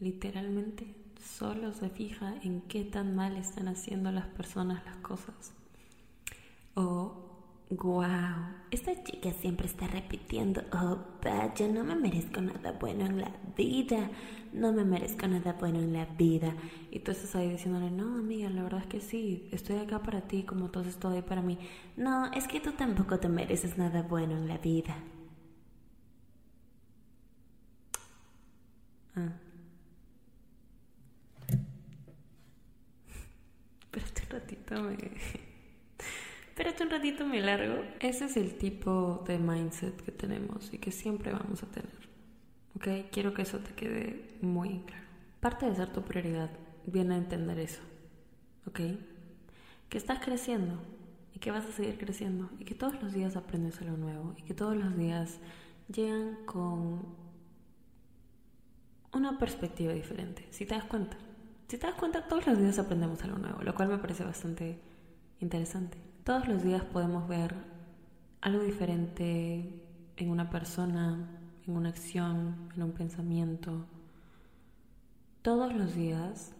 Literalmente, 0.00 0.94
solo 1.20 1.72
se 1.72 1.88
fija 1.88 2.34
en 2.42 2.62
qué 2.62 2.84
tan 2.84 3.14
mal 3.14 3.36
están 3.36 3.68
haciendo 3.68 4.10
las 4.12 4.26
personas 4.26 4.84
las 4.84 4.96
cosas. 4.96 5.52
Wow, 7.70 8.04
esta 8.70 9.02
chica 9.02 9.32
siempre 9.32 9.66
está 9.66 9.86
repitiendo, 9.86 10.62
oh 10.72 10.98
vaya, 11.24 11.66
no 11.66 11.82
me 11.82 11.96
merezco 11.96 12.40
nada 12.40 12.72
bueno 12.72 13.06
en 13.06 13.20
la 13.20 13.32
vida, 13.56 14.10
no 14.52 14.72
me 14.72 14.84
merezco 14.84 15.26
nada 15.26 15.54
bueno 15.54 15.78
en 15.80 15.92
la 15.94 16.04
vida. 16.04 16.54
Y 16.90 17.00
tú 17.00 17.10
estás 17.12 17.34
ahí 17.34 17.48
diciéndole, 17.50 17.90
no 17.90 18.18
amiga, 18.18 18.50
la 18.50 18.62
verdad 18.62 18.80
es 18.82 18.86
que 18.86 19.00
sí, 19.00 19.48
estoy 19.50 19.78
acá 19.78 20.02
para 20.02 20.20
ti 20.22 20.44
como 20.44 20.70
tú 20.70 20.80
estoy 20.80 21.22
para 21.22 21.42
mí. 21.42 21.58
No, 21.96 22.30
es 22.32 22.46
que 22.46 22.60
tú 22.60 22.72
tampoco 22.72 23.18
te 23.18 23.28
mereces 23.28 23.76
nada 23.78 24.02
bueno 24.02 24.36
en 24.36 24.46
la 24.48 24.58
vida. 24.58 24.96
Ah. 29.16 29.32
Espérate 33.92 34.22
un 34.22 34.30
ratito, 34.30 34.82
me... 34.82 34.96
Espérate 36.54 36.84
un 36.84 36.90
ratito, 36.90 37.26
me 37.26 37.40
largo. 37.40 37.82
Ese 37.98 38.26
es 38.26 38.36
el 38.36 38.56
tipo 38.56 39.24
de 39.26 39.40
mindset 39.40 40.00
que 40.02 40.12
tenemos 40.12 40.72
y 40.72 40.78
que 40.78 40.92
siempre 40.92 41.32
vamos 41.32 41.64
a 41.64 41.66
tener. 41.66 41.90
¿Ok? 42.76 43.10
Quiero 43.10 43.34
que 43.34 43.42
eso 43.42 43.58
te 43.58 43.72
quede 43.72 44.38
muy 44.40 44.78
claro. 44.86 45.02
Parte 45.40 45.66
de 45.66 45.74
ser 45.74 45.92
tu 45.92 46.02
prioridad 46.02 46.52
viene 46.86 47.14
a 47.14 47.18
entender 47.18 47.58
eso. 47.58 47.82
¿Ok? 48.68 48.78
Que 49.88 49.98
estás 49.98 50.20
creciendo 50.20 50.80
y 51.32 51.40
que 51.40 51.50
vas 51.50 51.66
a 51.66 51.72
seguir 51.72 51.98
creciendo 51.98 52.48
y 52.60 52.64
que 52.64 52.76
todos 52.76 53.02
los 53.02 53.12
días 53.12 53.34
aprendes 53.34 53.80
algo 53.80 53.96
nuevo 53.96 54.36
y 54.38 54.42
que 54.42 54.54
todos 54.54 54.76
los 54.76 54.96
días 54.96 55.40
llegan 55.92 56.36
con 56.46 57.04
una 59.12 59.40
perspectiva 59.40 59.92
diferente. 59.92 60.46
Si 60.50 60.66
te 60.66 60.76
das 60.76 60.84
cuenta. 60.84 61.16
Si 61.66 61.78
te 61.78 61.88
das 61.88 61.96
cuenta, 61.96 62.28
todos 62.28 62.46
los 62.46 62.60
días 62.60 62.78
aprendemos 62.78 63.20
algo 63.24 63.38
nuevo, 63.38 63.60
lo 63.60 63.74
cual 63.74 63.88
me 63.88 63.98
parece 63.98 64.22
bastante 64.22 64.78
interesante. 65.40 66.13
Todos 66.24 66.48
los 66.48 66.62
días 66.62 66.82
podemos 66.82 67.28
ver 67.28 67.54
algo 68.40 68.62
diferente 68.62 69.70
en 70.16 70.30
una 70.30 70.48
persona, 70.48 71.28
en 71.66 71.76
una 71.76 71.90
acción, 71.90 72.70
en 72.74 72.82
un 72.82 72.92
pensamiento. 72.92 73.84
Todos 75.42 75.74
los 75.74 75.94
días 75.94 76.54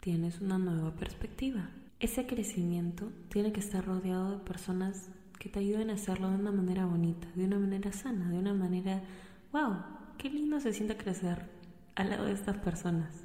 tienes 0.00 0.42
una 0.42 0.58
nueva 0.58 0.94
perspectiva. 0.96 1.70
Ese 1.98 2.26
crecimiento 2.26 3.10
tiene 3.30 3.52
que 3.52 3.60
estar 3.60 3.86
rodeado 3.86 4.32
de 4.32 4.44
personas 4.44 5.08
que 5.38 5.48
te 5.48 5.60
ayuden 5.60 5.88
a 5.88 5.94
hacerlo 5.94 6.28
de 6.28 6.36
una 6.36 6.52
manera 6.52 6.84
bonita, 6.84 7.26
de 7.36 7.46
una 7.46 7.58
manera 7.58 7.90
sana, 7.90 8.28
de 8.28 8.38
una 8.38 8.52
manera, 8.52 9.02
wow, 9.50 9.76
qué 10.18 10.28
lindo 10.28 10.60
se 10.60 10.74
siente 10.74 10.98
crecer 10.98 11.48
al 11.94 12.10
lado 12.10 12.26
de 12.26 12.32
estas 12.32 12.58
personas. 12.58 13.24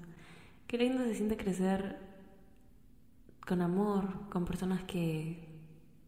Qué 0.68 0.78
lindo 0.78 1.04
se 1.04 1.16
siente 1.16 1.36
crecer 1.36 2.13
con 3.46 3.62
amor, 3.62 4.30
con 4.30 4.46
personas 4.46 4.84
que 4.84 5.48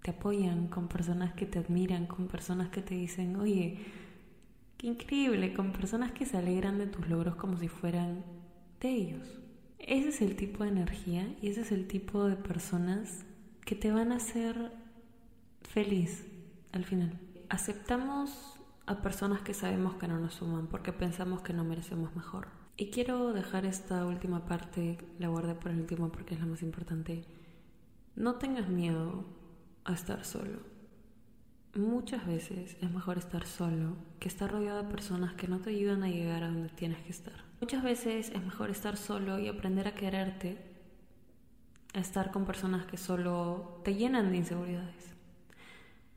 te 0.02 0.12
apoyan, 0.12 0.68
con 0.68 0.88
personas 0.88 1.34
que 1.34 1.46
te 1.46 1.60
admiran, 1.60 2.06
con 2.06 2.28
personas 2.28 2.70
que 2.70 2.82
te 2.82 2.96
dicen, 2.96 3.36
oye, 3.38 3.80
qué 4.78 4.88
increíble, 4.88 5.54
con 5.54 5.72
personas 5.72 6.12
que 6.12 6.26
se 6.26 6.38
alegran 6.38 6.78
de 6.78 6.88
tus 6.88 7.08
logros 7.08 7.36
como 7.36 7.58
si 7.58 7.68
fueran 7.68 8.24
de 8.80 8.90
ellos. 8.90 9.40
Ese 9.80 10.10
es 10.10 10.22
el 10.22 10.36
tipo 10.36 10.64
de 10.64 10.70
energía 10.70 11.36
y 11.42 11.50
ese 11.50 11.62
es 11.62 11.72
el 11.72 11.88
tipo 11.88 12.26
de 12.26 12.36
personas 12.36 13.26
que 13.66 13.76
te 13.76 13.92
van 13.92 14.12
a 14.12 14.18
hacer 14.18 14.72
feliz 15.62 16.26
al 16.72 16.86
final. 16.86 17.20
Aceptamos 17.50 18.60
a 18.86 19.02
personas 19.02 19.42
que 19.42 19.54
sabemos 19.54 19.96
que 19.96 20.08
no 20.08 20.20
nos 20.20 20.36
suman 20.36 20.68
porque 20.68 20.94
pensamos 20.94 21.42
que 21.42 21.54
no 21.54 21.64
merecemos 21.64 22.16
mejor. 22.16 22.48
Y 22.78 22.88
quiero 22.88 23.32
dejar 23.32 23.66
esta 23.66 24.06
última 24.06 24.46
parte, 24.46 24.98
la 25.18 25.30
guardé 25.30 25.56
por 25.56 25.72
el 25.72 25.80
último 25.80 26.12
porque 26.12 26.34
es 26.34 26.42
la 26.42 26.46
más 26.46 26.62
importante. 26.62 27.24
No 28.16 28.36
tengas 28.36 28.68
miedo 28.68 29.24
a 29.86 29.94
estar 29.94 30.26
solo. 30.26 30.60
Muchas 31.74 32.26
veces 32.28 32.76
es 32.82 32.92
mejor 32.92 33.18
estar 33.18 33.46
solo 33.46 33.96
que 34.20 34.28
estar 34.28 34.52
rodeado 34.52 34.84
de 34.84 34.90
personas 34.90 35.34
que 35.36 35.48
no 35.48 35.60
te 35.60 35.70
ayudan 35.70 36.04
a 36.04 36.10
llegar 36.10 36.44
a 36.44 36.48
donde 36.48 36.70
tienes 36.70 37.00
que 37.00 37.12
estar. 37.12 37.46
Muchas 37.62 37.82
veces 37.82 38.30
es 38.30 38.44
mejor 38.44 38.70
estar 38.70 38.98
solo 38.98 39.40
y 39.40 39.48
aprender 39.48 39.88
a 39.88 39.96
quererte 39.96 40.58
a 41.94 42.00
estar 42.00 42.32
con 42.32 42.46
personas 42.46 42.86
que 42.86 42.98
solo 42.98 43.82
te 43.86 43.96
llenan 43.96 44.32
de 44.32 44.38
inseguridades. 44.38 45.15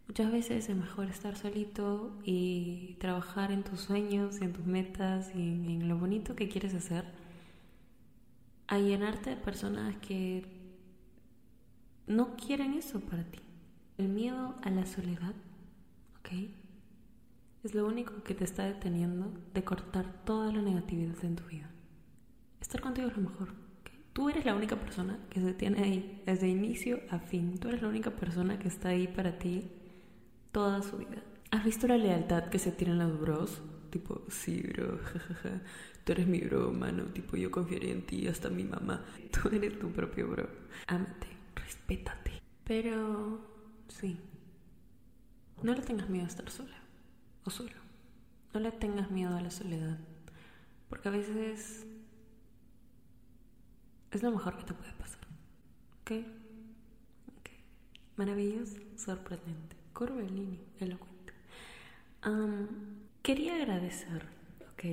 Muchas 0.08 0.32
veces 0.32 0.70
es 0.70 0.74
mejor 0.74 1.10
estar 1.10 1.36
solito 1.36 2.18
y 2.24 2.96
trabajar 2.98 3.52
en 3.52 3.62
tus 3.62 3.80
sueños 3.80 4.40
y 4.40 4.44
en 4.44 4.54
tus 4.54 4.64
metas 4.64 5.30
y 5.34 5.38
en, 5.38 5.86
lo 5.86 5.98
bonito 5.98 6.34
que 6.34 6.48
quieres 6.48 6.74
hacer, 6.74 7.04
a 8.68 8.78
llenarte 8.78 9.30
de 9.30 9.36
personas 9.36 9.94
que 9.98 10.46
no 12.06 12.36
quieren 12.36 12.72
eso 12.72 13.00
para 13.00 13.22
ti. 13.24 13.40
El 13.98 14.08
miedo 14.08 14.54
a 14.62 14.70
la 14.70 14.86
soledad, 14.86 15.34
¿ok? 16.20 16.48
Es 17.62 17.74
lo 17.74 17.86
único 17.86 18.22
que 18.22 18.34
te 18.34 18.44
está 18.44 18.64
deteniendo 18.64 19.30
de 19.52 19.62
cortar 19.62 20.24
toda 20.24 20.50
la 20.50 20.62
negatividad 20.62 21.22
en 21.22 21.36
tu 21.36 21.44
vida. 21.44 21.70
Estar 22.62 22.80
contigo 22.80 23.08
es 23.08 23.16
lo 23.16 23.28
mejor. 23.28 23.52
Tú 24.14 24.30
eres 24.30 24.46
la 24.46 24.54
única 24.54 24.76
persona 24.76 25.18
que 25.28 25.40
se 25.40 25.52
tiene 25.52 25.82
ahí 25.82 26.22
desde 26.24 26.48
inicio 26.48 27.00
a 27.10 27.18
fin. 27.18 27.58
Tú 27.58 27.68
eres 27.68 27.82
la 27.82 27.88
única 27.88 28.10
persona 28.10 28.58
que 28.58 28.68
está 28.68 28.88
ahí 28.88 29.06
para 29.06 29.38
ti 29.38 29.70
toda 30.58 30.82
su 30.82 30.96
vida. 30.96 31.22
¿Has 31.52 31.64
visto 31.64 31.86
la 31.86 31.96
lealtad 31.96 32.48
que 32.48 32.58
se 32.58 32.72
tienen 32.72 32.98
los 32.98 33.20
bros? 33.20 33.62
Tipo, 33.90 34.24
sí, 34.28 34.60
bro, 34.60 34.98
jajaja. 35.04 35.62
Tú 36.02 36.10
eres 36.10 36.26
mi 36.26 36.40
bro, 36.40 36.72
mano. 36.72 37.04
Tipo, 37.04 37.36
yo 37.36 37.48
confiaría 37.52 37.92
en 37.92 38.04
ti, 38.04 38.26
hasta 38.26 38.50
mi 38.50 38.64
mamá. 38.64 39.04
Tú 39.30 39.50
eres 39.54 39.78
tu 39.78 39.92
propio 39.92 40.26
bro. 40.26 40.48
Ámate, 40.88 41.28
respétate. 41.54 42.42
Pero, 42.64 43.38
sí. 43.86 44.18
No 45.62 45.74
le 45.74 45.82
tengas 45.82 46.10
miedo 46.10 46.24
a 46.24 46.28
estar 46.28 46.50
sola 46.50 46.76
o 47.44 47.50
solo. 47.50 47.78
No 48.52 48.58
le 48.58 48.72
tengas 48.72 49.12
miedo 49.12 49.36
a 49.36 49.40
la 49.40 49.52
soledad. 49.52 49.96
Porque 50.88 51.06
a 51.06 51.12
veces 51.12 51.86
es 54.10 54.22
lo 54.24 54.32
mejor 54.32 54.58
que 54.58 54.64
te 54.64 54.74
puede 54.74 54.92
pasar. 54.94 55.22
¿Ok? 56.00 56.10
Ok. 57.38 57.50
Maravilloso, 58.16 58.80
sorprendente. 58.96 59.77
Corbellini, 59.98 60.60
elocuente. 60.78 61.32
Um, 62.24 62.68
quería 63.20 63.56
agradecer, 63.56 64.22
¿ok? 64.72 64.84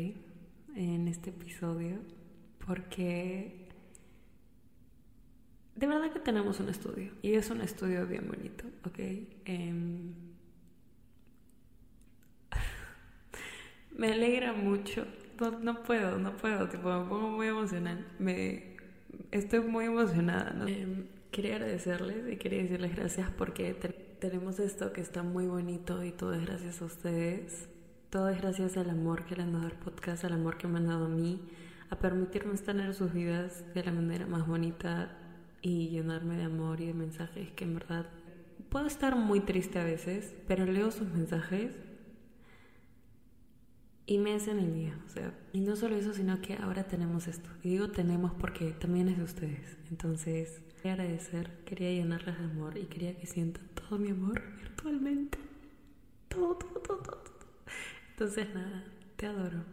En 0.75 1.07
este 1.07 1.29
episodio, 1.29 2.00
porque 2.65 3.69
de 5.75 5.85
verdad 5.85 6.12
que 6.12 6.19
tenemos 6.19 6.59
un 6.59 6.69
estudio, 6.69 7.12
y 7.21 7.35
es 7.35 7.51
un 7.51 7.62
estudio 7.62 8.07
bien 8.07 8.27
bonito, 8.27 8.65
¿ok? 8.83 8.97
Em, 9.45 10.12
me 13.95 14.12
alegra 14.12 14.53
mucho. 14.53 15.05
No, 15.62 15.83
puedo, 15.83 16.17
no 16.17 16.35
puedo, 16.35 16.67
tipo, 16.67 16.91
me 16.91 17.07
pongo 17.07 17.29
muy 17.29 17.45
emocional. 17.45 18.07
Me, 18.17 18.75
estoy 19.29 19.59
muy 19.59 19.85
emocionada. 19.85 20.50
¿no? 20.53 20.67
Em, 20.67 21.05
quería 21.29 21.57
agradecerles 21.57 22.33
y 22.33 22.38
quería 22.38 22.63
decirles 22.63 22.95
gracias 22.95 23.29
porque 23.29 23.75
tenemos 24.19 24.60
esto 24.60 24.93
que 24.93 25.01
está 25.01 25.24
muy 25.24 25.48
bonito 25.48 26.03
y 26.03 26.12
todo 26.12 26.34
es 26.34 26.45
gracias 26.45 26.81
a 26.81 26.86
ustedes. 26.86 27.67
Todo 28.10 28.29
es 28.29 28.41
gracias 28.41 28.77
al 28.77 28.89
amor 28.89 29.25
que 29.25 29.36
le 29.36 29.43
han 29.43 29.53
dado 29.53 29.65
al 29.65 29.77
podcast, 29.77 30.24
al 30.24 30.34
amor 30.34 30.57
que 30.57 30.67
me 30.67 30.77
han 30.77 30.88
dado 30.88 31.05
a 31.05 31.10
mí, 31.10 31.41
a 31.89 32.00
permitirme 32.00 32.57
tener 32.57 32.93
sus 32.93 33.13
vidas 33.13 33.63
de 33.74 33.84
la 33.84 33.91
manera 33.91 34.25
más 34.25 34.48
bonita 34.48 35.17
y 35.62 35.89
llenarme 35.89 36.38
de 36.38 36.43
amor 36.43 36.81
y 36.81 36.88
de 36.88 36.93
mensajes 36.93 37.51
que 37.51 37.63
en 37.65 37.75
verdad 37.75 38.05
puedo 38.69 38.88
estar 38.88 39.15
muy 39.15 39.41
triste 39.41 39.79
a 39.79 39.84
veces, 39.84 40.36
pero 40.48 40.65
leo 40.65 40.91
sus 40.91 41.07
mensajes 41.10 41.75
Y 44.07 44.19
me 44.19 44.36
hacen 44.36 44.60
el 44.60 44.74
día, 44.74 45.00
o 45.05 45.10
sea, 45.10 45.34
y 45.51 45.62
no 45.62 45.75
solo 45.75 45.95
eso, 45.95 46.13
sino 46.13 46.39
que 46.39 46.55
ahora 46.55 46.84
tenemos 46.84 47.27
esto. 47.27 47.50
Y 47.63 47.69
digo 47.69 47.89
tenemos 47.89 48.34
porque 48.34 48.72
también 48.72 49.07
es 49.10 49.17
de 49.17 49.24
ustedes. 49.24 49.77
Entonces, 49.89 50.62
quería 50.86 51.04
agradecer, 51.04 51.50
quería 51.65 51.92
llenarlas 51.94 52.38
de 52.38 52.46
amor 52.46 52.77
y 52.77 52.84
quería 52.84 53.18
que 53.18 53.25
sientan 53.25 53.68
todo 53.70 53.98
mi 53.98 54.12
amor 54.12 54.39
virtualmente. 54.58 55.39
Todo, 56.27 56.58
todo, 56.58 56.80
todo, 56.80 56.98
todo. 56.98 57.24
Entonces, 58.12 58.54
nada, 58.54 58.84
te 59.15 59.25
adoro. 59.25 59.63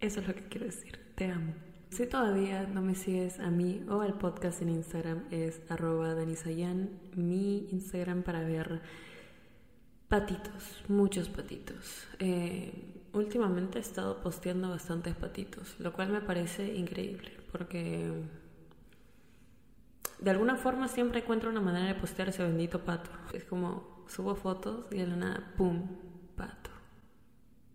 Eso 0.00 0.20
es 0.20 0.26
lo 0.26 0.34
que 0.34 0.48
quiero 0.48 0.64
decir, 0.64 0.98
te 1.16 1.26
amo. 1.26 1.52
Si 1.90 2.06
todavía 2.06 2.66
no 2.66 2.80
me 2.80 2.94
sigues 2.94 3.38
a 3.40 3.50
mí 3.50 3.84
o 3.90 4.00
al 4.00 4.16
podcast 4.16 4.62
en 4.62 4.70
Instagram 4.70 5.24
es 5.30 5.60
arroba 5.68 6.14
danisayan, 6.14 6.98
mi 7.14 7.68
Instagram 7.72 8.22
para 8.22 8.40
ver 8.40 8.80
patitos, 10.08 10.82
muchos 10.88 11.28
patitos. 11.28 12.06
Eh, 12.20 13.02
últimamente 13.12 13.76
he 13.76 13.82
estado 13.82 14.22
posteando 14.22 14.70
bastantes 14.70 15.14
patitos, 15.14 15.78
lo 15.78 15.92
cual 15.92 16.08
me 16.08 16.22
parece 16.22 16.74
increíble 16.74 17.32
porque 17.52 18.10
de 20.18 20.30
alguna 20.30 20.56
forma 20.56 20.88
siempre 20.88 21.20
encuentro 21.20 21.50
una 21.50 21.60
manera 21.60 21.86
de 21.86 21.94
postear 21.94 22.28
ese 22.28 22.42
bendito 22.42 22.84
pato. 22.84 23.10
Es 23.32 23.44
como 23.44 24.04
subo 24.08 24.34
fotos 24.34 24.86
y 24.90 24.98
de 24.98 25.06
la 25.06 25.16
nada, 25.16 25.52
¡pum! 25.56 25.82
Pato. 26.36 26.70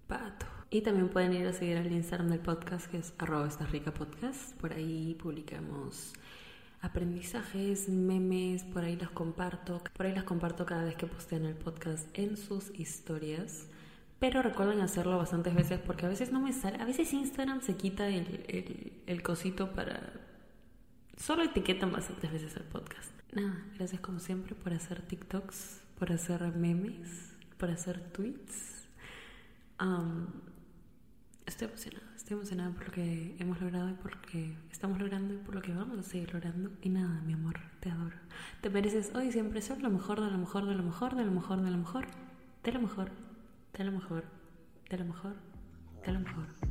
Pato. 0.08 0.46
Y 0.70 0.82
también 0.82 1.10
pueden 1.10 1.34
ir 1.34 1.48
a 1.48 1.54
seguir 1.54 1.78
al 1.78 1.92
Instagram 1.92 2.30
del 2.30 2.40
podcast 2.40 2.90
que 2.90 2.98
es 2.98 3.14
arroba 3.18 3.48
esta 3.48 3.66
rica 3.66 3.94
podcast. 3.94 4.56
Por 4.58 4.74
ahí 4.74 5.16
publicamos 5.22 6.14
aprendizajes, 6.82 7.90
memes, 7.90 8.64
por 8.64 8.84
ahí 8.84 8.96
los 8.96 9.12
comparto. 9.12 9.82
Por 9.96 10.06
ahí 10.06 10.16
las 10.16 10.24
comparto 10.24 10.66
cada 10.66 10.84
vez 10.84 10.96
que 10.96 11.08
postean 11.08 11.46
el 11.46 11.56
podcast 11.56 12.08
en 12.18 12.38
sus 12.38 12.72
historias. 12.80 13.68
Pero 14.20 14.42
recuerden 14.42 14.82
hacerlo 14.82 15.18
bastantes 15.18 15.54
veces 15.56 15.80
porque 15.80 16.06
a 16.06 16.10
veces 16.10 16.32
no 16.32 16.40
me 16.40 16.54
sale. 16.54 16.82
A 16.82 16.86
veces 16.86 17.12
Instagram 17.12 17.62
se 17.62 17.76
quita 17.76 18.08
el, 18.08 18.46
el, 18.48 18.94
el 19.08 19.24
cosito 19.24 19.74
para. 19.74 20.14
Solo 21.22 21.44
etiquetan 21.44 21.92
bastantes 21.92 22.32
veces 22.32 22.56
el 22.56 22.64
podcast. 22.64 23.12
Nada, 23.32 23.64
gracias 23.76 24.02
como 24.02 24.18
siempre 24.18 24.56
por 24.56 24.74
hacer 24.74 25.04
TikToks, 25.04 25.82
por 26.00 26.12
hacer 26.12 26.42
memes, 26.56 27.36
por 27.60 27.70
hacer 27.70 28.02
tweets. 28.12 28.88
Um, 29.80 30.26
estoy 31.46 31.68
emocionada, 31.68 32.08
estoy 32.16 32.34
emocionada 32.38 32.72
por 32.72 32.86
lo 32.86 32.92
que 32.92 33.36
hemos 33.38 33.62
logrado 33.62 33.92
y 33.92 33.94
por 33.94 34.16
lo 34.16 34.22
que 34.24 34.58
estamos 34.72 34.98
logrando 34.98 35.36
y 35.36 35.38
por 35.38 35.54
lo 35.54 35.62
que 35.62 35.72
vamos 35.76 36.00
a 36.00 36.04
seguir 36.04 36.34
logrando. 36.34 36.72
Y 36.82 36.90
nada, 36.90 37.22
mi 37.22 37.34
amor, 37.34 37.60
te 37.82 37.92
adoro. 37.92 38.18
Te 38.62 38.72
mereces 38.72 39.14
hoy 39.14 39.32
siempre 39.32 39.62
ser 39.62 39.80
lo 39.80 39.92
mejor, 39.92 40.22
de 40.22 40.32
lo 40.32 40.40
mejor, 40.40 40.66
de 40.66 40.74
lo 40.74 40.82
mejor, 40.82 41.16
de 41.16 41.24
lo 41.24 41.32
mejor, 41.32 41.62
de 41.62 41.70
lo 41.70 41.78
mejor, 41.78 42.08
de 42.64 42.72
lo 42.72 42.82
mejor, 42.82 43.12
de 43.78 43.84
lo 43.84 43.92
mejor, 43.92 44.24
de 44.90 44.98
lo 44.98 45.06
mejor, 45.06 45.36
de 46.04 46.12
lo 46.14 46.20
mejor. 46.20 46.71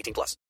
18 0.01 0.13
plus. 0.13 0.41